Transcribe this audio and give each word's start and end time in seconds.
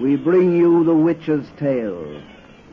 We 0.00 0.14
bring 0.14 0.56
you 0.56 0.84
The 0.84 0.94
Witch's 0.94 1.44
Tale, 1.58 2.22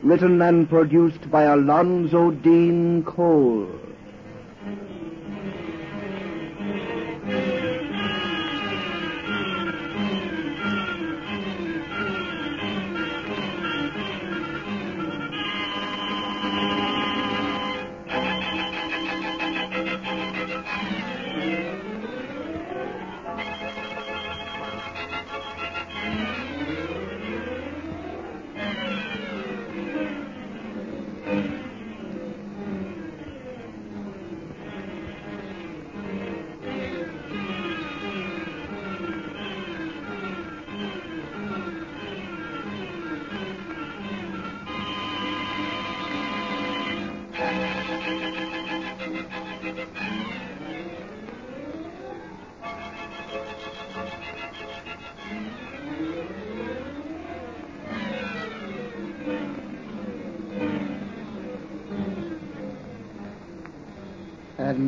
written 0.04 0.40
and 0.42 0.68
produced 0.68 1.28
by 1.28 1.42
Alonzo 1.42 2.30
Deen 2.30 3.02
Cole. 3.02 3.68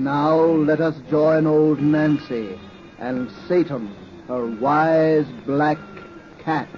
Now 0.05 0.41
let 0.41 0.81
us 0.81 0.95
join 1.11 1.47
old 1.47 1.81
Nancy 1.81 2.59
and 2.99 3.31
Satan, 3.47 3.95
her 4.27 4.47
wise 4.47 5.27
black 5.47 5.79
cat. 6.45 6.69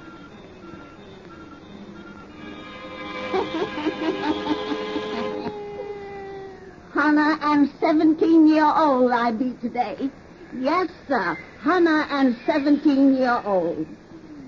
Hannah 6.92 7.38
I'm 7.40 7.72
17 7.80 8.48
year 8.48 8.64
old 8.64 9.10
I 9.12 9.32
be 9.32 9.54
today. 9.62 10.10
Yes, 10.54 10.88
sir. 11.08 11.38
Hannah 11.60 12.06
and 12.10 12.36
17 12.44 13.14
year 13.14 13.40
old. 13.44 13.86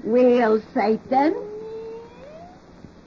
Well, 0.05 0.62
Satan, 0.75 1.34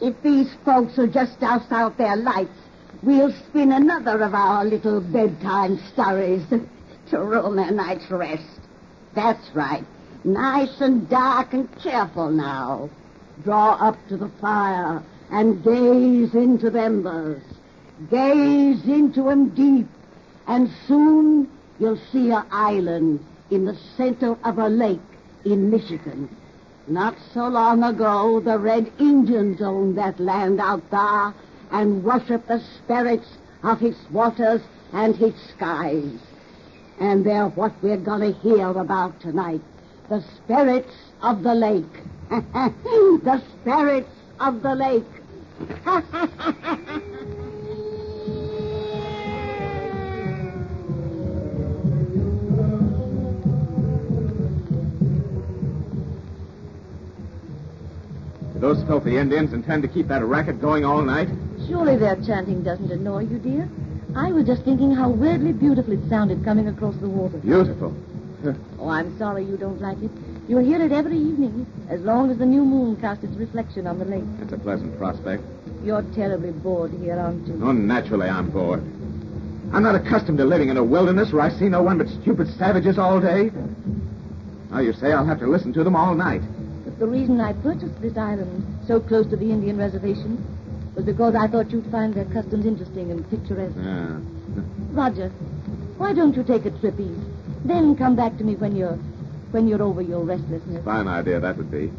if 0.01 0.19
these 0.23 0.53
folks 0.63 0.97
will 0.97 1.11
just 1.11 1.39
out 1.71 1.97
their 1.97 2.15
lights, 2.15 2.64
we'll 3.05 3.31
spin 3.31 3.71
another 3.71 4.21
of 4.23 4.33
our 4.33 4.65
little 4.65 4.99
bedtime 4.99 5.79
stories 5.93 6.41
to 6.49 7.19
ruin 7.19 7.55
their 7.55 7.71
night's 7.71 8.09
rest. 8.09 8.59
That's 9.13 9.47
right. 9.53 9.85
Nice 10.23 10.81
and 10.81 11.07
dark 11.07 11.53
and 11.53 11.69
cheerful 11.81 12.31
now. 12.31 12.89
Draw 13.43 13.73
up 13.75 13.97
to 14.09 14.17
the 14.17 14.31
fire 14.41 15.03
and 15.29 15.63
gaze 15.63 16.33
into 16.33 16.71
the 16.71 16.81
embers. 16.81 17.43
Gaze 18.09 18.83
into 18.85 19.29
'em 19.29 19.49
deep, 19.49 19.87
and 20.47 20.69
soon 20.87 21.47
you'll 21.79 21.99
see 22.11 22.31
a 22.31 22.43
island 22.51 23.19
in 23.51 23.65
the 23.65 23.77
center 23.95 24.35
of 24.43 24.57
a 24.57 24.67
lake 24.67 24.99
in 25.45 25.69
Michigan. 25.69 26.27
Not 26.87 27.15
so 27.33 27.47
long 27.47 27.83
ago, 27.83 28.39
the 28.39 28.57
Red 28.57 28.91
Indians 28.99 29.61
owned 29.61 29.97
that 29.97 30.19
land 30.19 30.59
out 30.59 30.89
there 30.89 31.33
and 31.71 32.03
worship 32.03 32.47
the 32.47 32.61
spirits 32.77 33.27
of 33.63 33.81
its 33.81 33.97
waters 34.11 34.61
and 34.93 35.19
its 35.21 35.37
skies. 35.49 36.19
And 36.99 37.25
they're 37.25 37.47
what 37.49 37.73
we're 37.81 37.97
going 37.97 38.33
to 38.33 38.39
hear 38.39 38.67
about 38.69 39.19
tonight. 39.19 39.61
The 40.09 40.23
spirits 40.37 40.93
of 41.21 41.43
the 41.43 41.55
lake. 41.55 41.83
the 42.29 43.41
spirits 43.61 44.09
of 44.39 44.61
the 44.61 44.75
lake. 44.75 45.03
Those 58.65 58.81
filthy 58.85 59.17
Indians 59.17 59.53
intend 59.53 59.83
to 59.83 59.87
keep 59.87 60.07
that 60.07 60.23
racket 60.23 60.59
going 60.59 60.85
all 60.85 61.03
night? 61.03 61.27
Surely 61.67 61.97
their 61.97 62.15
chanting 62.17 62.63
doesn't 62.63 62.91
annoy 62.91 63.21
you, 63.23 63.39
dear. 63.39 63.69
I 64.15 64.31
was 64.31 64.45
just 64.45 64.63
thinking 64.63 64.93
how 64.93 65.09
weirdly 65.09 65.51
beautiful 65.51 65.93
it 65.93 66.09
sounded 66.09 66.43
coming 66.43 66.67
across 66.67 66.95
the 66.97 67.09
water. 67.09 67.37
Beautiful. 67.37 67.95
Oh, 68.79 68.89
I'm 68.89 69.17
sorry 69.17 69.43
you 69.43 69.57
don't 69.57 69.81
like 69.81 69.99
it. 70.03 70.11
You'll 70.47 70.63
hear 70.63 70.79
it 70.79 70.91
every 70.91 71.17
evening, 71.17 71.65
as 71.89 72.01
long 72.01 72.29
as 72.29 72.37
the 72.37 72.45
new 72.45 72.63
moon 72.63 72.95
casts 72.97 73.23
its 73.23 73.35
reflection 73.37 73.87
on 73.87 73.97
the 73.97 74.05
lake. 74.05 74.23
It's 74.39 74.53
a 74.53 74.57
pleasant 74.57 74.95
prospect. 74.99 75.41
You're 75.83 76.03
terribly 76.13 76.51
bored 76.51 76.91
here, 76.91 77.17
aren't 77.17 77.47
you? 77.47 77.59
Oh, 77.63 77.71
naturally 77.71 78.27
I'm 78.29 78.51
bored. 78.51 78.83
I'm 79.73 79.81
not 79.81 79.95
accustomed 79.95 80.37
to 80.37 80.45
living 80.45 80.69
in 80.69 80.77
a 80.77 80.83
wilderness 80.83 81.31
where 81.33 81.41
I 81.41 81.49
see 81.49 81.69
no 81.69 81.81
one 81.81 81.97
but 81.97 82.07
stupid 82.07 82.47
savages 82.55 82.99
all 82.99 83.19
day. 83.19 83.49
Now 84.69 84.81
you 84.81 84.93
say 84.93 85.11
I'll 85.11 85.25
have 85.25 85.39
to 85.39 85.47
listen 85.47 85.73
to 85.73 85.83
them 85.83 85.95
all 85.95 86.13
night. 86.13 86.41
But 86.83 86.99
the 86.99 87.07
reason 87.07 87.41
I 87.41 87.53
purchased 87.53 87.99
this 87.99 88.15
island 88.15 88.63
so 88.85 88.99
close 88.99 89.27
to 89.31 89.37
the 89.37 89.49
Indian 89.49 89.77
reservation 89.77 90.37
was 90.95 91.05
because 91.05 91.35
I 91.35 91.47
thought 91.47 91.71
you'd 91.71 91.91
find 91.91 92.13
their 92.13 92.25
customs 92.25 92.65
interesting 92.65 93.11
and 93.11 93.29
picturesque. 93.29 93.75
Yeah. 93.77 94.17
Roger, 94.91 95.29
why 95.97 96.13
don't 96.13 96.35
you 96.35 96.43
take 96.43 96.65
a 96.65 96.71
trip 96.71 96.99
east? 96.99 97.19
Then 97.65 97.95
come 97.95 98.15
back 98.15 98.37
to 98.37 98.43
me 98.43 98.55
when 98.55 98.75
you're 98.75 98.97
when 99.51 99.67
you're 99.67 99.81
over 99.81 100.01
your 100.01 100.23
restlessness. 100.23 100.83
Fine 100.83 101.07
idea 101.07 101.39
that 101.39 101.57
would 101.57 101.71
be. 101.71 101.91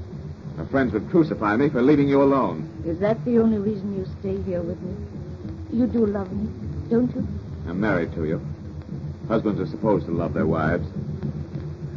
My 0.56 0.64
friends 0.66 0.92
would 0.92 1.10
crucify 1.10 1.56
me 1.56 1.68
for 1.68 1.82
leaving 1.82 2.08
you 2.08 2.22
alone. 2.22 2.68
Is 2.86 2.98
that 3.00 3.22
the 3.24 3.38
only 3.38 3.58
reason 3.58 3.96
you 3.96 4.06
stay 4.20 4.40
here 4.42 4.62
with 4.62 4.80
me? 4.80 4.94
You 5.72 5.86
do 5.86 6.06
love 6.06 6.32
me. 6.32 6.48
don't 6.88 7.14
you? 7.14 7.26
I'm 7.68 7.80
married 7.80 8.14
to 8.14 8.24
you. 8.24 8.40
Husbands 9.28 9.60
are 9.60 9.66
supposed 9.66 10.06
to 10.06 10.12
love 10.12 10.34
their 10.34 10.46
wives. 10.46 10.86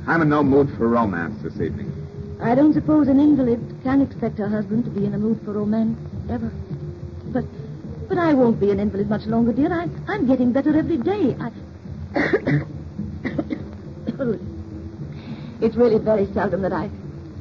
I'm 0.08 0.22
in 0.22 0.30
no 0.30 0.44
mood 0.44 0.70
for 0.78 0.88
romance 0.88 1.42
this 1.44 1.62
evening. 1.62 1.94
I 2.42 2.56
don't 2.56 2.74
suppose 2.74 3.08
an 3.08 3.20
invalid 3.20 3.60
can 3.84 4.02
expect 4.02 4.38
her 4.40 4.50
husband 4.50 4.86
to 4.86 4.92
be 4.92 5.06
in 5.06 5.14
a 5.14 5.18
mood 5.18 5.40
for 5.44 5.52
romance, 5.52 5.98
ever. 6.30 6.52
But 7.32 7.46
but 8.10 8.18
I 8.18 8.34
won't 8.34 8.60
be 8.60 8.72
an 8.72 8.80
invalid 8.80 9.08
much 9.08 9.28
longer, 9.28 9.54
dear. 9.54 9.72
I, 9.72 9.88
I'm 10.08 10.26
getting 10.26 10.52
better 10.52 10.76
every 10.76 10.98
day. 10.98 11.38
I... 11.40 11.52
it's 15.62 15.76
really 15.76 16.00
very 16.00 16.26
seldom 16.34 16.64
that 16.64 16.74
I 16.74 16.90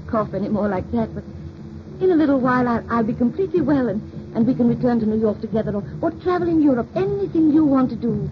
cough 0.07 0.35
any 0.35 0.51
more 0.51 0.69
like 0.69 0.91
that, 0.93 1.15
but 1.15 1.25
in 2.03 2.11
a 2.11 2.15
little 2.15 2.39
while 2.39 2.69
I'll, 2.69 2.85
I'll 2.91 3.03
be 3.03 3.15
completely 3.15 3.63
well 3.63 3.89
and, 3.89 4.03
and 4.37 4.47
we 4.47 4.55
can 4.55 4.69
return 4.69 5.01
to 5.01 5.07
New 5.07 5.19
York 5.19 5.41
together 5.41 5.75
or, 5.75 5.83
or 6.03 6.11
travel 6.11 6.49
in 6.49 6.61
Europe. 6.63 6.89
Anything 6.95 7.51
you 7.51 7.65
want 7.65 7.89
to 7.91 7.97
do. 7.97 8.31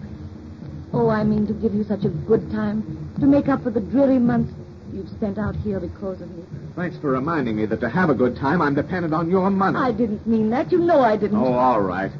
Oh, 0.93 1.09
I 1.09 1.23
mean 1.23 1.47
to 1.47 1.53
give 1.53 1.73
you 1.73 1.83
such 1.83 2.05
a 2.05 2.09
good 2.09 2.51
time, 2.51 2.83
to 3.19 3.25
make 3.25 3.49
up 3.49 3.63
for 3.63 3.71
the 3.71 3.81
dreary 3.81 4.19
months 4.19 4.53
you've 4.93 5.09
spent 5.09 5.37
out 5.37 5.55
here 5.55 5.79
because 5.79 6.21
of 6.21 6.29
me. 6.31 6.43
Thanks 6.75 6.97
for 6.97 7.11
reminding 7.11 7.55
me 7.55 7.65
that 7.65 7.79
to 7.81 7.89
have 7.89 8.09
a 8.09 8.13
good 8.13 8.35
time, 8.35 8.61
I'm 8.61 8.75
dependent 8.75 9.13
on 9.13 9.29
your 9.29 9.49
money. 9.49 9.77
I 9.77 9.91
didn't 9.91 10.25
mean 10.27 10.49
that. 10.51 10.71
You 10.71 10.79
know 10.79 11.01
I 11.01 11.17
didn't. 11.17 11.37
Oh, 11.37 11.53
all 11.53 11.81
right. 11.81 12.11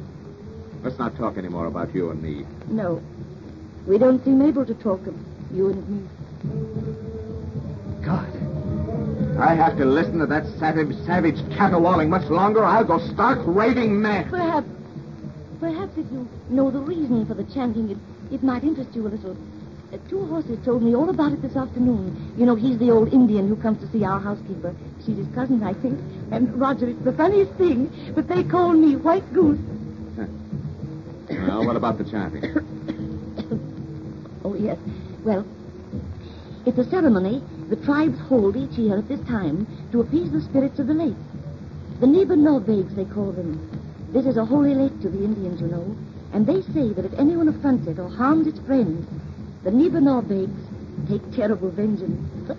Let's 0.82 0.98
not 0.98 1.16
talk 1.16 1.36
any 1.36 1.48
more 1.48 1.66
about 1.66 1.94
you 1.94 2.10
and 2.10 2.22
me. 2.22 2.46
No. 2.68 3.02
We 3.86 3.98
don't 3.98 4.22
seem 4.24 4.42
able 4.42 4.66
to 4.66 4.74
talk 4.74 5.06
of 5.06 5.14
you 5.52 5.70
and 5.70 5.88
me. 5.88 6.08
God. 8.04 8.28
I 9.40 9.54
have 9.54 9.76
to 9.78 9.84
listen 9.84 10.18
to 10.18 10.26
that 10.26 10.44
savage, 10.58 10.94
savage 11.06 11.36
caterwauling 11.56 12.08
much 12.08 12.28
longer, 12.28 12.64
I'll 12.64 12.84
go 12.84 12.98
stark 12.98 13.38
raving 13.44 14.00
mad. 14.00 14.28
Perhaps, 14.30 14.66
perhaps 15.60 15.96
if 15.96 16.10
you 16.10 16.28
know 16.48 16.70
the 16.70 16.80
reason 16.80 17.24
for 17.24 17.34
the 17.34 17.44
chanting, 17.44 17.90
it, 17.90 17.98
it 18.32 18.42
might 18.42 18.64
interest 18.64 18.90
you 18.94 19.06
a 19.06 19.10
little. 19.10 19.36
Uh, 19.90 19.96
two 20.10 20.26
horses 20.26 20.58
told 20.64 20.82
me 20.82 20.94
all 20.94 21.08
about 21.08 21.32
it 21.32 21.40
this 21.40 21.56
afternoon. 21.56 22.34
You 22.36 22.44
know, 22.44 22.54
he's 22.54 22.78
the 22.78 22.90
old 22.90 23.12
Indian 23.12 23.48
who 23.48 23.56
comes 23.56 23.80
to 23.80 23.90
see 23.90 24.04
our 24.04 24.20
housekeeper. 24.20 24.74
She's 25.04 25.16
his 25.16 25.28
cousin, 25.34 25.62
I 25.62 25.72
think. 25.72 25.98
And, 26.30 26.60
Roger, 26.60 26.88
it's 26.88 27.02
the 27.04 27.12
funniest 27.12 27.54
thing, 27.54 27.90
but 28.14 28.28
they 28.28 28.44
call 28.44 28.72
me 28.72 28.96
White 28.96 29.32
Goose. 29.32 29.58
Well, 31.30 31.64
what 31.64 31.76
about 31.76 31.96
the 31.96 32.04
chanting? 32.04 32.44
oh, 34.44 34.54
yes. 34.54 34.78
Well, 35.24 35.46
it's 36.66 36.78
a 36.78 36.90
ceremony 36.90 37.42
the 37.70 37.76
tribes 37.76 38.18
hold 38.20 38.56
each 38.56 38.78
year 38.78 38.98
at 38.98 39.08
this 39.08 39.20
time 39.26 39.66
to 39.92 40.00
appease 40.00 40.30
the 40.32 40.42
spirits 40.42 40.78
of 40.78 40.86
the 40.86 40.94
lake. 40.94 41.16
The 42.00 42.06
Nibanor 42.06 42.60
they 42.94 43.04
call 43.06 43.32
them. 43.32 43.56
This 44.12 44.26
is 44.26 44.36
a 44.36 44.44
holy 44.44 44.74
lake 44.74 45.00
to 45.00 45.08
the 45.08 45.24
Indians, 45.24 45.60
you 45.60 45.68
know, 45.68 45.96
and 46.32 46.46
they 46.46 46.62
say 46.72 46.92
that 46.92 47.04
if 47.04 47.12
anyone 47.18 47.48
affronts 47.48 47.86
it 47.86 47.98
or 47.98 48.08
harms 48.08 48.46
its 48.46 48.58
friends, 48.60 49.06
the 49.64 49.70
Nibanor 49.70 50.22
take 51.08 51.32
terrible 51.34 51.70
vengeance. 51.70 52.50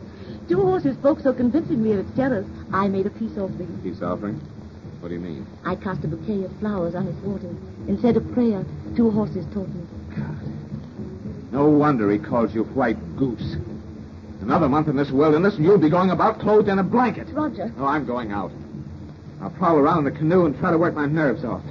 Two 0.47 0.61
horses 0.61 0.95
spoke 0.97 1.19
so 1.19 1.33
convincingly 1.33 1.93
of 1.93 1.99
its 1.99 2.15
terrors, 2.15 2.45
I 2.73 2.87
made 2.87 3.05
a 3.05 3.11
peace 3.11 3.37
offering. 3.37 3.79
Peace 3.83 4.01
offering? 4.01 4.41
What 4.99 5.09
do 5.09 5.13
you 5.13 5.19
mean? 5.21 5.45
I 5.63 5.75
cast 5.75 6.03
a 6.03 6.07
bouquet 6.07 6.43
of 6.43 6.51
flowers 6.59 6.95
on 6.95 7.07
its 7.07 7.19
water. 7.23 7.49
said 8.01 8.17
a 8.17 8.21
prayer, 8.21 8.65
two 8.95 9.11
horses 9.11 9.45
taught 9.53 9.69
me. 9.69 9.81
God. 10.15 10.39
No 11.51 11.69
wonder 11.69 12.11
he 12.11 12.17
calls 12.19 12.53
you 12.53 12.63
White 12.63 12.97
Goose. 13.15 13.55
Another 14.41 14.67
month 14.69 14.87
in 14.87 14.95
this 14.95 15.11
wilderness, 15.11 15.55
and 15.55 15.65
you'll 15.65 15.77
be 15.77 15.89
going 15.89 16.11
about 16.11 16.39
clothed 16.39 16.69
in 16.69 16.79
a 16.79 16.83
blanket. 16.83 17.27
Roger. 17.29 17.71
No, 17.77 17.85
I'm 17.85 18.05
going 18.05 18.31
out. 18.31 18.51
I'll 19.41 19.49
prowl 19.51 19.77
around 19.77 19.99
in 19.99 20.13
the 20.13 20.17
canoe 20.17 20.45
and 20.45 20.57
try 20.57 20.71
to 20.71 20.77
work 20.77 20.95
my 20.95 21.05
nerves 21.05 21.43
off. 21.45 21.61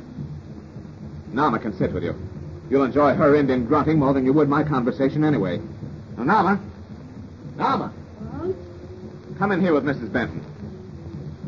Nama 1.32 1.58
can 1.58 1.76
sit 1.76 1.92
with 1.92 2.02
you. 2.02 2.14
You'll 2.70 2.84
enjoy 2.84 3.14
her 3.14 3.34
Indian 3.34 3.64
grunting 3.66 3.98
more 3.98 4.12
than 4.12 4.24
you 4.24 4.32
would 4.32 4.48
my 4.48 4.62
conversation 4.62 5.24
anyway. 5.24 5.60
Now, 6.16 6.24
Nama. 6.24 6.60
Nama. 7.56 7.92
Huh? 8.32 8.52
Come 9.38 9.52
in 9.52 9.60
here 9.60 9.72
with 9.72 9.84
Mrs. 9.84 10.12
Benton. 10.12 10.44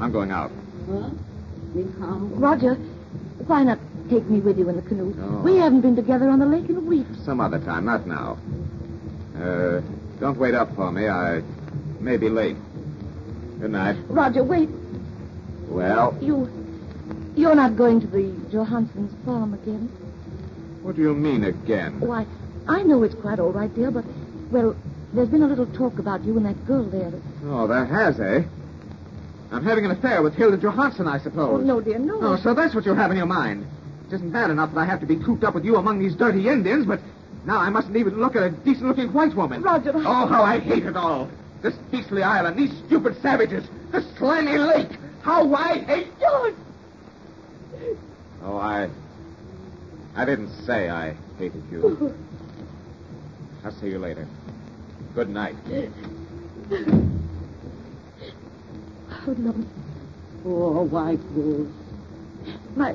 I'm 0.01 0.13
going 0.13 0.31
out. 0.31 0.51
Huh? 0.89 1.11
We 1.75 1.85
come. 1.99 2.35
Roger, 2.41 2.75
why 3.47 3.63
not 3.65 3.79
take 4.09 4.25
me 4.29 4.41
with 4.41 4.59
you 4.59 4.69
in 4.69 4.77
the 4.77 4.83
canoe? 4.83 5.15
Oh. 5.21 5.43
We 5.43 5.57
haven't 5.57 5.83
been 5.83 5.95
together 5.97 6.29
on 6.29 6.39
the 6.39 6.47
lake 6.47 6.69
in 6.69 6.77
a 6.77 6.81
week. 6.81 7.07
Some 7.25 7.41
other 7.41 7.59
time, 7.59 7.85
not 7.85 8.07
now. 8.07 8.39
Uh, 9.37 9.81
don't 10.19 10.39
wait 10.39 10.55
up 10.55 10.75
for 10.75 10.91
me. 10.91 11.09
I 11.09 11.43
may 12.01 12.17
be 12.17 12.29
late. 12.29 12.57
Good 13.61 13.71
night. 13.71 13.97
Roger, 14.09 14.43
wait. 14.43 14.69
Well, 15.69 16.17
You. 16.21 16.49
You're 17.37 17.55
not 17.55 17.77
going 17.77 18.01
to 18.01 18.07
the 18.09 18.33
Johansson's 18.51 19.15
farm 19.25 19.55
again? 19.55 19.89
What 20.83 20.97
do 20.97 21.03
you 21.03 21.15
mean 21.15 21.45
again? 21.45 22.01
Why, 22.01 22.27
I 22.69 22.83
know 22.83 23.03
it's 23.03 23.15
quite 23.15 23.39
all 23.39 23.53
right, 23.53 23.73
dear, 23.75 23.91
but, 23.91 24.05
well, 24.51 24.77
there's 25.13 25.29
been 25.29 25.43
a 25.43 25.47
little 25.47 25.67
talk 25.67 25.99
about 25.99 26.25
you 26.25 26.37
and 26.37 26.47
that 26.47 26.67
girl 26.67 26.85
there. 26.85 27.13
Oh, 27.45 27.67
there 27.67 27.85
has, 27.85 28.21
eh? 28.21 28.43
I'm 29.53 29.65
having 29.65 29.85
an 29.85 29.91
affair 29.91 30.23
with 30.23 30.35
Hilda 30.35 30.57
Johansson, 30.57 31.09
I 31.09 31.19
suppose. 31.19 31.61
Oh, 31.61 31.65
no, 31.65 31.81
dear, 31.81 31.99
no. 31.99 32.19
Oh, 32.21 32.37
so 32.37 32.55
that's 32.55 32.75
what 32.75 32.87
you 32.87 32.95
have 32.95 33.11
in 33.11 33.17
your 33.17 33.27
mind. 33.27 33.67
It 34.07 34.15
isn't 34.15 34.31
bad 34.31 34.51
enough 34.51 34.73
that 34.75 34.81
I 34.81 34.85
have 34.85 35.01
to 35.01 35.07
be 35.07 35.17
cooped 35.17 35.45
up 35.45 35.55
with 35.55 35.65
you 35.65 35.77
among 35.77 35.99
these 35.99 36.15
dirty 36.15 36.49
Indians, 36.49 36.87
but 36.87 37.01
now 37.45 37.59
I 37.59 37.71
mustn't 37.71 37.97
even 37.97 38.21
look 38.21 38.37
at 38.37 38.43
a 38.43 38.51
decent-looking 38.51 39.13
white 39.13 39.35
woman. 39.35 39.63
Roger. 39.63 39.93
Oh, 39.95 40.27
how 40.27 40.43
I 40.43 40.61
hate 40.61 40.85
it 40.85 40.97
all. 40.97 41.29
This 41.63 41.75
beastly 41.91 42.23
island, 42.23 42.57
these 42.57 42.73
stupid 42.87 43.21
savages, 43.21 43.69
this 43.93 44.05
slimy 44.17 44.57
lake. 44.57 44.89
How 45.23 45.53
I 45.55 45.79
hate... 45.81 46.09
George! 46.19 46.55
Oh, 48.43 48.57
I... 48.57 48.89
I 50.15 50.25
didn't 50.25 50.51
say 50.67 50.91
I 50.91 51.17
hated 51.39 51.63
you. 51.71 52.15
I'll 53.65 53.73
see 53.73 53.89
you 53.89 53.99
later. 53.99 54.27
Good 55.15 55.29
night. 55.29 55.57
Oh, 59.27 59.33
no. 59.37 59.55
Poor 60.43 60.85
white 60.85 61.35
goose. 61.35 61.73
My. 62.75 62.95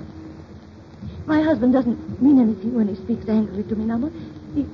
My 1.26 1.42
husband 1.42 1.74
doesn't 1.74 2.22
mean 2.22 2.40
anything 2.40 2.74
when 2.76 2.88
he 2.88 2.96
speaks 2.96 3.28
angrily 3.28 3.64
to 3.64 3.76
me, 3.76 3.86
Nama. 3.86 4.10
He. 4.54 4.66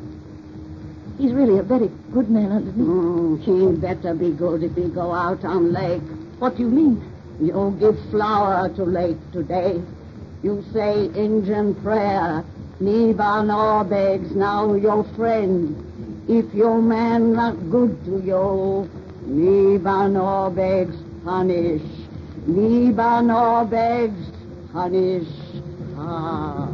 He's 1.17 1.33
really 1.33 1.59
a 1.59 1.63
very 1.63 1.89
good 2.13 2.29
man 2.29 2.51
underneath. 2.51 2.87
Mm, 2.87 3.41
he 3.44 3.79
better 3.79 4.13
be 4.13 4.31
good 4.31 4.63
if 4.63 4.75
he 4.75 4.89
go 4.89 5.11
out 5.11 5.44
on 5.45 5.71
lake. 5.71 6.01
What 6.39 6.57
do 6.57 6.63
you 6.63 6.69
mean? 6.69 7.11
You 7.39 7.75
give 7.79 7.97
flower 8.09 8.69
to 8.69 8.83
lake 8.83 9.17
today. 9.31 9.81
You 10.43 10.63
say 10.73 11.05
Indian 11.05 11.75
prayer. 11.75 12.43
Niba 12.81 13.88
begs 13.88 14.35
now 14.35 14.73
your 14.73 15.03
friend. 15.15 15.77
If 16.27 16.51
your 16.56 16.81
man 16.81 17.33
not 17.33 17.69
good 17.69 18.04
to 18.06 18.19
you, 18.25 18.89
Niba 19.27 20.56
begs 20.56 20.95
punish. 21.23 21.83
Niba 22.49 23.69
begs 23.69 24.31
punish. 24.73 25.27
Ah. 25.95 26.69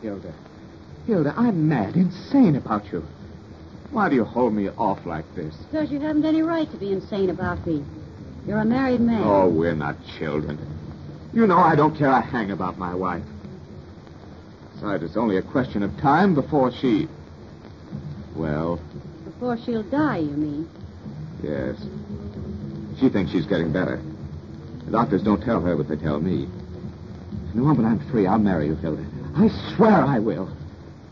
Hilda. 0.00 0.34
Hilda, 1.06 1.34
I'm 1.36 1.68
mad, 1.68 1.94
insane 1.94 2.56
about 2.56 2.90
you. 2.90 3.06
Why 3.92 4.08
do 4.08 4.14
you 4.16 4.24
hold 4.24 4.54
me 4.54 4.68
off 4.70 5.04
like 5.06 5.26
this? 5.34 5.54
Because 5.70 5.90
you 5.90 6.00
haven't 6.00 6.24
any 6.24 6.42
right 6.42 6.70
to 6.70 6.76
be 6.78 6.92
insane 6.92 7.28
about 7.30 7.64
me. 7.66 7.84
You're 8.46 8.58
a 8.60 8.64
married 8.64 9.00
man. 9.00 9.22
Oh, 9.24 9.48
we're 9.48 9.74
not 9.74 9.96
children. 10.18 10.58
You 11.32 11.46
know 11.46 11.58
I 11.58 11.76
don't 11.76 11.96
care 11.96 12.10
a 12.10 12.20
hang 12.20 12.50
about 12.50 12.78
my 12.78 12.94
wife. 12.94 13.22
Besides, 14.74 15.02
it's 15.02 15.16
only 15.16 15.36
a 15.36 15.42
question 15.42 15.82
of 15.82 15.96
time 15.98 16.34
before 16.34 16.72
she. 16.72 17.06
Well, 18.34 18.80
Before 19.24 19.58
she'll 19.58 19.82
die, 19.84 20.18
you 20.18 20.32
mean. 20.36 20.68
yes. 21.42 21.76
She 22.98 23.08
thinks 23.08 23.30
she's 23.32 23.46
getting 23.46 23.72
better. 23.72 24.00
The 24.86 24.90
doctors 24.90 25.22
don't 25.22 25.42
tell 25.42 25.60
her 25.60 25.76
what 25.76 25.88
they 25.88 25.96
tell 25.96 26.18
me. 26.20 26.48
The 27.54 27.60
moment 27.60 27.86
I'm 27.88 28.10
free, 28.10 28.26
I'll 28.26 28.38
marry 28.38 28.66
you, 28.66 28.74
Hilda. 28.76 29.04
I 29.36 29.48
swear 29.74 29.92
I 30.04 30.18
will. 30.18 30.48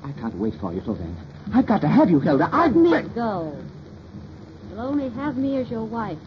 I 0.02 0.12
can't 0.12 0.34
wait 0.36 0.54
for 0.60 0.72
you 0.72 0.80
till 0.80 0.94
then. 0.94 1.14
I've 1.52 1.66
got 1.66 1.80
to 1.80 1.88
have 1.88 2.10
you, 2.10 2.20
Hilda. 2.20 2.48
I've 2.52 2.74
Let 2.76 3.04
me 3.06 3.10
go. 3.14 3.56
You'll 4.70 4.80
only 4.80 5.10
have 5.10 5.36
me 5.36 5.56
as 5.58 5.70
your 5.70 5.84
wife. 5.84 6.18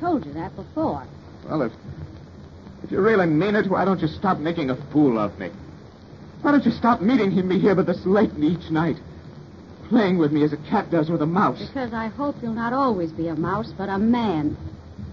Told 0.00 0.24
you 0.26 0.32
that 0.34 0.54
before. 0.54 1.06
Well, 1.48 1.62
if 1.62 1.72
if 2.84 2.92
you 2.92 3.00
really 3.00 3.26
mean 3.26 3.56
it, 3.56 3.68
why 3.70 3.86
don't 3.86 4.00
you 4.00 4.08
stop 4.08 4.38
making 4.38 4.68
a 4.68 4.76
fool 4.92 5.18
of 5.18 5.38
me? 5.38 5.50
Why 6.42 6.52
don't 6.52 6.64
you 6.66 6.70
stop 6.70 7.00
meeting 7.00 7.30
him 7.30 7.48
me 7.48 7.58
here 7.58 7.74
by 7.74 7.82
this 7.82 8.04
lake 8.04 8.30
each 8.38 8.70
night? 8.70 8.96
Playing 9.88 10.18
with 10.18 10.32
me 10.32 10.44
as 10.44 10.52
a 10.52 10.58
cat 10.58 10.90
does 10.90 11.08
with 11.08 11.22
a 11.22 11.26
mouse. 11.26 11.66
Because 11.66 11.94
I 11.94 12.08
hope 12.08 12.36
you'll 12.42 12.52
not 12.52 12.74
always 12.74 13.10
be 13.10 13.28
a 13.28 13.34
mouse, 13.34 13.72
but 13.78 13.88
a 13.88 13.98
man. 13.98 14.56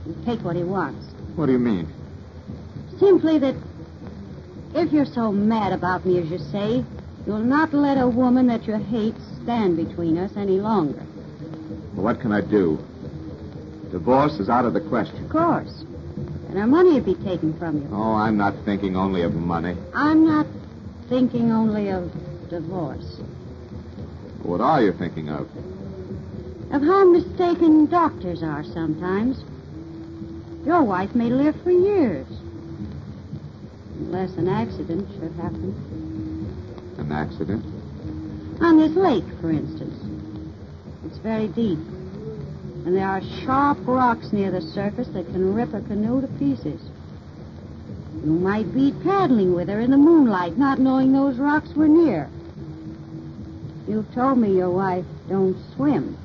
You 0.06 0.16
take 0.26 0.42
what 0.42 0.58
he 0.58 0.64
wants. 0.64 1.06
What 1.36 1.46
do 1.46 1.54
you 1.54 1.60
mean? 1.60 1.88
Simply 3.00 3.40
that 3.40 3.56
if 4.76 4.92
you're 4.92 5.06
so 5.06 5.32
mad 5.32 5.72
about 5.72 6.06
me 6.06 6.20
as 6.20 6.30
you 6.30 6.40
say, 6.40 6.84
you'll 7.26 7.40
not 7.40 7.74
let 7.74 7.98
a 7.98 8.08
woman 8.08 8.48
that 8.48 8.66
you 8.68 8.76
hate 8.76 9.16
stand 9.44 9.78
between 9.78 10.18
us 10.18 10.32
any 10.36 10.60
longer. 10.60 11.02
What 11.96 12.20
can 12.20 12.32
I 12.32 12.42
do? 12.42 12.80
Divorce 13.92 14.40
is 14.40 14.50
out 14.50 14.66
of 14.66 14.74
the 14.74 14.82
question. 14.82 15.26
Of 15.26 15.30
course. 15.30 15.84
And 16.50 16.58
our 16.58 16.68
money 16.68 16.94
would 16.94 17.06
be 17.06 17.16
taken 17.16 17.58
from 17.58 17.82
you. 17.82 17.90
Oh, 17.92 18.14
I'm 18.14 18.38
not 18.38 18.56
thinking 18.66 18.96
only 18.96 19.22
of 19.22 19.34
money. 19.34 19.76
I'm 19.94 20.26
not 20.26 20.48
thinking 21.10 21.52
only 21.52 21.90
of 21.90 22.12
divorce. 22.50 23.20
What 24.44 24.62
are 24.62 24.82
you 24.82 24.94
thinking 24.94 25.30
of? 25.30 25.48
Of 26.72 26.82
how 26.82 27.06
mistaken 27.12 27.86
doctors 27.88 28.42
are 28.44 28.64
sometimes. 28.64 29.44
Your 30.66 30.84
wife 30.84 31.14
may 31.16 31.30
live 31.30 31.62
for 31.64 31.72
years. 31.72 32.28
Unless 34.00 34.36
an 34.38 34.48
accident 34.48 35.08
should 35.14 35.34
happen. 35.34 36.01
An 37.02 37.12
accident? 37.12 37.66
On 38.62 38.78
this 38.78 38.96
lake, 38.96 39.26
for 39.42 39.50
instance. 39.50 39.98
It's 41.06 41.18
very 41.18 41.48
deep. 41.48 41.80
And 42.86 42.96
there 42.96 43.08
are 43.08 43.22
sharp 43.44 43.80
rocks 43.88 44.32
near 44.32 44.52
the 44.52 44.62
surface 44.62 45.08
that 45.10 45.26
can 45.26 45.56
rip 45.56 45.74
a 45.74 45.82
canoe 45.82 46.22
to 46.22 46.28
pieces. 46.40 46.80
You 48.24 48.34
might 48.34 48.72
be 48.72 48.94
paddling 49.04 49.56
with 49.56 49.68
her 49.68 49.80
in 49.80 49.90
the 49.90 49.98
moonlight, 49.98 50.60
not 50.60 50.78
knowing 50.78 51.12
those 51.12 51.38
rocks 51.38 51.74
were 51.74 51.88
near. 51.88 52.30
You 53.88 54.06
told 54.14 54.38
me 54.38 54.56
your 54.56 54.70
wife 54.70 55.06
don't 55.28 55.58
swim. 55.76 56.16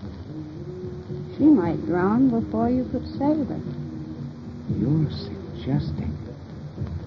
She 1.39 1.45
might 1.45 1.87
drown 1.87 2.29
before 2.29 2.69
you 2.69 2.85
could 2.93 3.07
save 3.13 3.49
her. 3.49 3.61
You're 4.77 5.11
suggesting. 5.11 6.17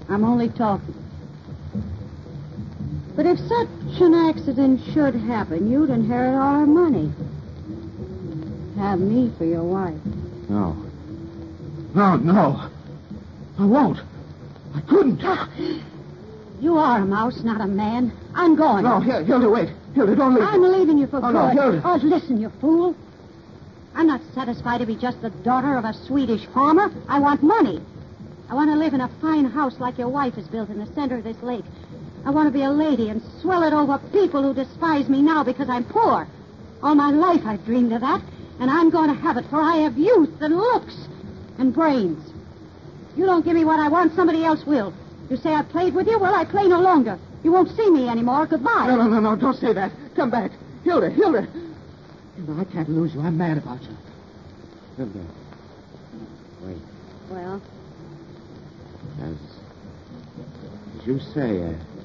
I'm 0.09 0.23
only 0.23 0.49
talking. 0.49 0.95
But 3.19 3.25
if 3.25 3.38
such 3.38 3.99
an 3.99 4.13
accident 4.13 4.79
should 4.93 5.13
happen, 5.13 5.69
you'd 5.69 5.89
inherit 5.89 6.35
all 6.35 6.55
our 6.55 6.65
money. 6.65 7.11
Have 8.77 9.01
me 9.01 9.29
for 9.38 9.43
your 9.43 9.65
wife. 9.65 9.99
No. 10.47 10.73
No, 11.93 12.15
no. 12.15 12.69
I 13.59 13.65
won't. 13.65 13.99
I 14.73 14.79
couldn't. 14.79 15.19
Ah! 15.21 15.49
You 16.61 16.77
are 16.77 17.01
a 17.01 17.05
mouse, 17.05 17.43
not 17.43 17.59
a 17.59 17.67
man. 17.67 18.13
I'm 18.35 18.55
going. 18.55 18.85
No, 18.85 19.01
Hilda, 19.01 19.25
Hilda, 19.25 19.49
wait. 19.49 19.69
Hilda, 19.95 20.15
don't 20.15 20.35
leave. 20.35 20.43
I'm 20.45 20.61
leaving 20.61 20.97
you 20.97 21.07
for 21.07 21.17
Oh, 21.17 21.19
good. 21.19 21.33
no, 21.33 21.47
Hilda. 21.49 21.81
Oh, 21.83 21.99
listen, 22.01 22.39
you 22.39 22.49
fool. 22.61 22.95
I'm 23.95 24.07
not 24.07 24.21
satisfied 24.33 24.77
to 24.77 24.85
be 24.85 24.95
just 24.95 25.21
the 25.21 25.29
daughter 25.29 25.77
of 25.77 25.83
a 25.83 25.93
Swedish 25.93 26.45
farmer. 26.53 26.89
I 27.09 27.19
want 27.19 27.43
money. 27.43 27.81
I 28.49 28.53
want 28.53 28.69
to 28.71 28.77
live 28.77 28.93
in 28.93 29.01
a 29.01 29.09
fine 29.19 29.43
house 29.43 29.77
like 29.77 29.97
your 29.97 30.07
wife 30.07 30.35
has 30.35 30.47
built 30.47 30.69
in 30.69 30.79
the 30.79 30.88
center 30.93 31.17
of 31.17 31.25
this 31.25 31.43
lake. 31.43 31.65
I 32.25 32.31
want 32.31 32.47
to 32.47 32.51
be 32.51 32.63
a 32.63 32.69
lady 32.69 33.09
and 33.09 33.21
swell 33.41 33.63
it 33.63 33.73
over 33.73 33.97
people 34.11 34.43
who 34.43 34.53
despise 34.53 35.09
me 35.09 35.21
now 35.21 35.43
because 35.43 35.69
I'm 35.69 35.85
poor. 35.85 36.27
All 36.83 36.95
my 36.95 37.11
life 37.11 37.41
I've 37.45 37.65
dreamed 37.65 37.93
of 37.93 38.01
that, 38.01 38.21
and 38.59 38.69
I'm 38.69 38.89
going 38.89 39.09
to 39.09 39.21
have 39.21 39.38
it, 39.38 39.45
for 39.49 39.61
I 39.61 39.77
have 39.77 39.97
youth 39.97 40.41
and 40.41 40.55
looks 40.55 41.07
and 41.57 41.73
brains. 41.73 42.31
You 43.15 43.25
don't 43.25 43.43
give 43.43 43.55
me 43.55 43.65
what 43.65 43.79
I 43.79 43.89
want, 43.89 44.15
somebody 44.15 44.45
else 44.45 44.65
will. 44.65 44.93
You 45.29 45.38
say 45.38 45.53
I 45.53 45.61
played 45.61 45.93
with 45.93 46.07
you? 46.07 46.19
Well, 46.19 46.33
I 46.33 46.45
play 46.45 46.67
no 46.67 46.79
longer. 46.81 47.19
You 47.43 47.51
won't 47.51 47.69
see 47.75 47.89
me 47.89 48.09
anymore. 48.09 48.45
Goodbye. 48.45 48.88
No, 48.88 48.95
no, 48.95 49.07
no, 49.07 49.19
no. 49.19 49.35
Don't 49.35 49.55
say 49.55 49.73
that. 49.73 49.91
Come 50.15 50.29
back. 50.29 50.51
Hilda, 50.83 51.09
Hilda. 51.09 51.47
Hilda, 52.35 52.61
I 52.61 52.63
can't 52.65 52.89
lose 52.89 53.13
you. 53.13 53.21
I'm 53.21 53.38
mad 53.38 53.57
about 53.57 53.81
you. 53.83 53.95
Hilda. 54.97 55.19
Wait. 56.63 56.77
Well, 57.29 57.61
As, 59.21 59.35
as 60.99 61.07
you 61.07 61.19
say, 61.19 61.61
uh, 61.61 61.67
an 61.67 61.99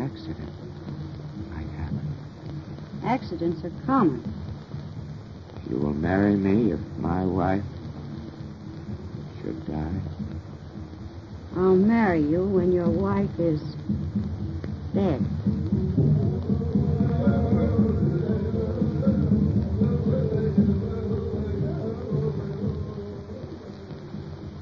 accident 0.00 0.50
might 1.50 1.68
happen. 1.76 2.00
accidents 3.04 3.62
are 3.64 3.72
common. 3.84 4.22
You 5.68 5.76
will 5.76 5.92
marry 5.92 6.34
me 6.36 6.72
if 6.72 6.80
my 6.98 7.24
wife 7.24 7.62
should 9.40 9.66
die. 9.66 10.00
I'll 11.54 11.76
marry 11.76 12.22
you 12.22 12.44
when 12.44 12.72
your 12.72 12.88
wife 12.88 13.38
is 13.38 13.60
dead. 14.94 15.20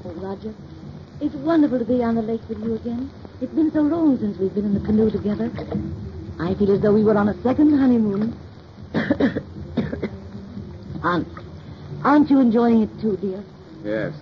Oh, 0.03 0.11
Roger, 0.17 0.53
it's 1.21 1.35
wonderful 1.35 1.79
to 1.79 1.85
be 1.85 2.03
on 2.03 2.15
the 2.15 2.21
lake 2.21 2.41
with 2.49 2.61
you 2.61 2.75
again. 2.75 3.09
It's 3.41 3.53
been 3.53 3.71
so 3.71 3.79
long 3.79 4.19
since 4.19 4.37
we've 4.37 4.53
been 4.53 4.65
in 4.65 4.73
the 4.73 4.81
canoe 4.81 5.09
together. 5.09 5.49
I 6.41 6.55
feel 6.55 6.73
as 6.73 6.81
though 6.81 6.93
we 6.93 7.05
were 7.05 7.15
on 7.15 7.29
a 7.29 7.41
second 7.41 7.71
honeymoon. 7.71 8.37
Aunt, 11.03 11.25
aren't 12.03 12.29
you 12.29 12.41
enjoying 12.41 12.81
it 12.81 12.89
too, 12.99 13.15
dear? 13.15 13.41
Yes. 13.81 14.13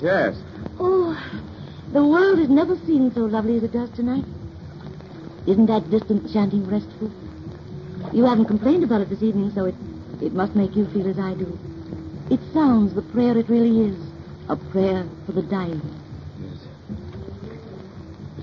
Yes. 0.00 0.36
Oh, 0.78 1.20
the 1.92 2.06
world 2.06 2.38
has 2.38 2.48
never 2.48 2.76
seemed 2.86 3.14
so 3.14 3.22
lovely 3.22 3.56
as 3.56 3.64
it 3.64 3.72
does 3.72 3.90
tonight. 3.90 4.24
Isn't 5.48 5.66
that 5.66 5.90
distant 5.90 6.32
chanting 6.32 6.64
restful? 6.68 7.10
You 8.12 8.26
haven't 8.26 8.46
complained 8.46 8.84
about 8.84 9.00
it 9.00 9.08
this 9.08 9.24
evening, 9.24 9.50
so 9.50 9.64
it, 9.64 9.74
it 10.22 10.32
must 10.32 10.54
make 10.54 10.76
you 10.76 10.86
feel 10.90 11.08
as 11.08 11.18
I 11.18 11.34
do. 11.34 11.58
It 12.30 12.38
sounds 12.52 12.94
the 12.94 13.02
prayer 13.02 13.36
it 13.36 13.48
really 13.48 13.88
is. 13.88 13.96
A 14.48 14.54
prayer 14.54 15.04
for 15.26 15.32
the 15.32 15.42
dying. 15.42 15.82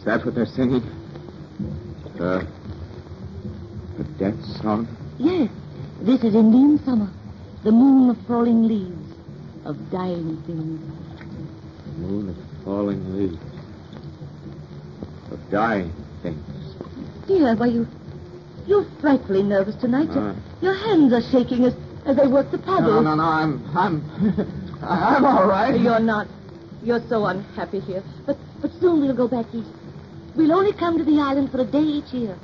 Is, 0.03 0.07
that 0.07 0.25
what 0.25 0.36
they're 0.36 0.45
singing? 0.45 0.83
The, 2.17 2.45
death 4.19 4.36
song? 4.62 4.86
Yes, 5.17 5.50
this 6.01 6.22
is 6.25 6.36
Indian 6.36 6.77
summer. 6.83 7.10
The 7.63 7.72
moon 7.72 8.10
of 8.10 8.17
falling 8.27 8.67
leaves, 8.67 9.15
of 9.63 9.77
dying 9.91 10.43
things. 10.45 10.81
The 11.86 11.91
moon 12.01 12.29
of 12.31 12.36
falling 12.65 13.17
leaves. 13.17 13.41
Of 15.31 15.39
dying 15.50 15.93
things. 16.22 16.43
Dear, 17.25 17.55
why 17.55 17.67
you... 17.67 17.88
You're 18.67 18.86
frightfully 19.00 19.43
nervous 19.43 19.75
tonight. 19.77 20.12
Your- 20.12 20.31
Uh. 20.31 20.36
Your 20.60 20.74
hands 20.74 21.13
are 21.13 21.22
shaking 21.31 21.63
as, 21.63 21.74
as 22.05 22.17
they 22.17 22.27
work 22.27 22.51
the 22.51 22.57
paddle. 22.57 23.01
No, 23.01 23.01
no, 23.01 23.15
no. 23.15 23.24
I'm, 23.24 23.63
I'm, 23.74 24.03
I'm 24.83 25.24
all 25.24 25.48
right. 25.48 25.79
You're 25.79 26.01
not. 26.01 26.27
You're 26.83 27.01
so 27.07 27.25
unhappy 27.25 27.79
here. 27.79 28.03
But 28.25 28.38
but 28.62 28.72
soon 28.81 29.00
we'll 29.01 29.15
go 29.15 29.29
back 29.29 29.45
east. 29.53 29.69
We'll 30.36 30.52
only 30.52 30.74
come 30.74 30.98
to 30.98 31.04
the 31.04 31.20
island 31.20 31.52
for 31.52 31.62
a 31.62 31.66
day 31.66 31.82
each 31.82 32.12
year, 32.12 32.38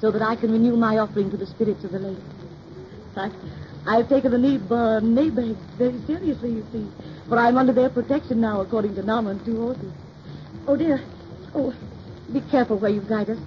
so 0.00 0.10
that 0.10 0.22
I 0.22 0.34
can 0.36 0.50
renew 0.52 0.76
my 0.76 0.98
offering 0.98 1.30
to 1.30 1.36
the 1.36 1.46
spirits 1.46 1.84
of 1.84 1.92
the 1.92 2.00
lake. 2.00 2.18
I, 3.16 3.30
I've 3.86 4.08
taken 4.08 4.32
the 4.32 4.38
need 4.38 4.62
uh, 4.62 5.00
Nabag 5.00 5.56
very 5.78 6.00
seriously, 6.06 6.50
you 6.50 6.66
see. 6.72 6.86
For 7.28 7.38
I'm 7.38 7.56
under 7.56 7.72
their 7.72 7.88
protection 7.88 8.40
now, 8.40 8.60
according 8.60 8.94
to 8.96 9.02
Nama 9.02 9.30
and 9.30 9.44
two 9.44 9.60
horses. 9.60 9.92
Oh, 10.66 10.76
dear. 10.76 11.00
Oh, 11.54 11.72
be 12.32 12.40
careful 12.50 12.78
where 12.78 12.90
you 12.90 13.00
guide 13.00 13.30
us. 13.30 13.38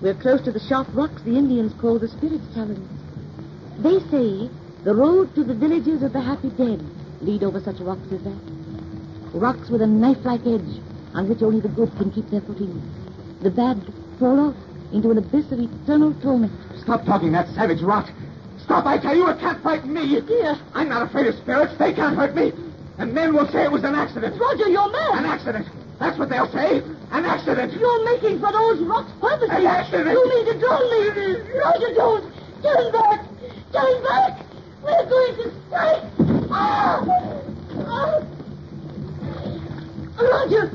We're 0.00 0.14
close 0.14 0.42
to 0.42 0.52
the 0.52 0.60
sharp 0.60 0.88
rocks 0.94 1.22
the 1.22 1.36
Indians 1.36 1.72
call 1.80 1.98
the 1.98 2.08
Spirit's 2.08 2.52
Talons. 2.54 2.88
They 3.78 4.00
say 4.10 4.50
the 4.84 4.94
road 4.94 5.34
to 5.34 5.44
the 5.44 5.54
villages 5.54 6.02
of 6.02 6.12
the 6.12 6.20
happy 6.20 6.50
dead 6.50 6.82
lead 7.20 7.42
over 7.42 7.60
such 7.60 7.80
rocks 7.80 8.10
as 8.12 8.22
that. 8.22 8.40
Rocks 9.34 9.68
with 9.68 9.82
a 9.82 9.86
knife-like 9.86 10.46
edge 10.46 10.80
on 11.14 11.28
which 11.28 11.42
only 11.42 11.60
the 11.60 11.68
good 11.68 11.90
can 11.96 12.10
keep 12.10 12.28
their 12.30 12.40
footing. 12.40 13.03
The 13.44 13.50
bad 13.50 13.76
fall 14.18 14.40
off 14.40 14.56
into 14.94 15.10
an 15.10 15.18
abyss 15.18 15.52
of 15.52 15.60
eternal 15.60 16.14
torment. 16.22 16.50
Stop 16.80 17.04
talking 17.04 17.30
that 17.32 17.46
savage 17.48 17.82
rot. 17.82 18.10
Stop, 18.64 18.86
I 18.86 18.96
tell 18.96 19.14
you. 19.14 19.28
It 19.28 19.38
can't 19.38 19.60
frighten 19.60 19.92
me. 19.92 20.18
Dear. 20.22 20.56
I'm 20.72 20.88
not 20.88 21.02
afraid 21.02 21.26
of 21.26 21.34
spirits. 21.34 21.76
They 21.76 21.92
can't 21.92 22.16
hurt 22.16 22.34
me. 22.34 22.54
And 22.96 23.12
men 23.12 23.34
will 23.34 23.46
say 23.48 23.64
it 23.64 23.70
was 23.70 23.84
an 23.84 23.94
accident. 23.94 24.40
Roger, 24.40 24.66
you're 24.70 24.90
mad. 24.90 25.18
An 25.18 25.26
accident. 25.26 25.68
That's 26.00 26.18
what 26.18 26.30
they'll 26.30 26.50
say. 26.52 26.78
An 27.12 27.26
accident. 27.26 27.74
You're 27.74 28.04
making 28.06 28.40
for 28.40 28.50
those 28.50 28.80
rocks 28.80 29.12
purposely. 29.20 29.56
An 29.56 29.66
accident. 29.66 30.08
You 30.08 30.26
mean 30.26 30.46
to 30.46 30.58
drown 30.58 30.90
me. 30.90 31.08
Roger, 31.60 31.94
don't. 31.94 32.32
Turn 32.62 32.92
back. 32.92 33.26
Turn 33.74 34.02
back. 34.04 34.40
We're 34.82 35.04
going 35.04 35.36
to 35.36 35.52
strike. 35.66 36.02
Ah! 36.50 37.04
Ah! 37.92 38.22
Roger, 40.16 40.72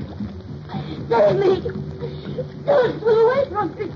save 1.10 1.36
me. 1.36 1.88
Don't 2.65 3.00
pull 3.01 3.19
away 3.19 3.50
from 3.50 3.75
me. 3.75 3.91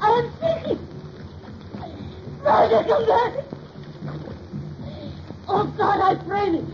I'm 0.00 0.32
sinking. 0.40 0.88
Roger, 2.42 2.88
come 2.88 3.06
back. 3.06 3.44
Oh, 5.48 5.64
God, 5.76 6.00
I 6.00 6.14
pray 6.24 6.50
thee. 6.50 6.64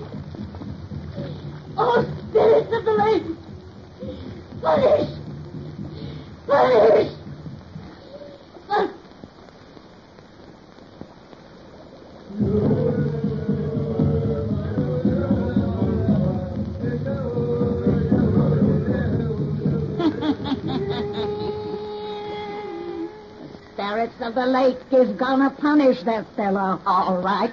Oh, 1.78 2.04
spirits 2.28 2.73
of 2.73 2.85
the. 2.85 2.92
Punish! 2.92 3.37
Punish! 4.61 5.11
Punish! 6.47 6.82
The 24.35 24.47
lake 24.47 24.79
is 24.91 25.11
gonna 25.17 25.51
punish 25.51 26.03
that 26.03 26.27
fellow, 26.37 26.81
all 26.87 27.23
right. 27.23 27.53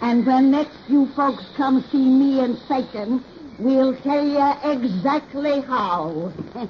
And 0.00 0.26
when 0.26 0.50
next 0.50 0.78
you 0.88 1.06
folks 1.14 1.44
come 1.56 1.84
see 1.92 1.98
me 1.98 2.40
and 2.40 2.58
Satan, 2.66 3.22
we'll 3.58 3.94
tell 3.96 4.26
you 4.26 4.52
exactly 4.64 5.60
how. 5.60 6.32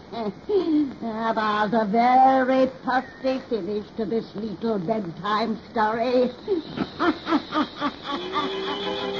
About 1.01 1.73
a 1.73 1.87
very 1.87 2.67
pussy 2.85 3.41
finish 3.49 3.87
to 3.97 4.05
this 4.05 4.35
little 4.35 4.79
bedtime 4.79 5.61
story. 5.71 6.31